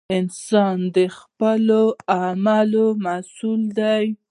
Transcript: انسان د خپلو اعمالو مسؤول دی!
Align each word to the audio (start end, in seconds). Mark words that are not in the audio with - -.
انسان 0.17 0.77
د 0.95 0.97
خپلو 1.17 1.83
اعمالو 2.19 2.85
مسؤول 3.05 3.61
دی! 3.79 4.05